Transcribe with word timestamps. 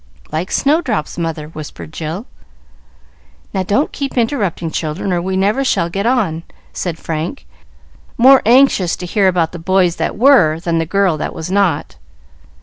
"Like 0.31 0.49
Snowdrop's 0.51 1.19
mother," 1.19 1.49
whispered 1.49 1.93
Jill. 1.93 2.25
"Now, 3.53 3.61
don't 3.61 3.91
keep 3.91 4.17
interrupting, 4.17 4.71
children, 4.71 5.13
or 5.13 5.21
we 5.21 5.37
never 5.37 5.63
shall 5.63 5.91
get 5.91 6.07
on," 6.07 6.41
said 6.73 6.97
Frank, 6.97 7.45
more 8.17 8.41
anxious 8.43 8.95
to 8.95 9.05
hear 9.05 9.27
about 9.27 9.51
the 9.51 9.59
boys 9.59 9.97
that 9.97 10.17
were 10.17 10.59
than 10.59 10.79
the 10.79 10.87
girl 10.87 11.17
that 11.17 11.35
was 11.35 11.51
not. 11.51 11.97